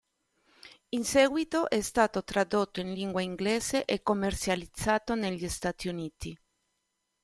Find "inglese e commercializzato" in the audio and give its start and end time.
3.21-5.13